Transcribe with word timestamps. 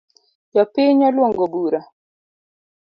Jopiny 0.53 0.99
oluongo 1.09 1.43
bura 1.51 1.81